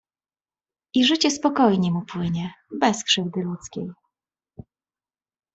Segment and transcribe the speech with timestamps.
[0.95, 3.91] I życie spokojnie mu płynie bez krzywdy ludzkiej.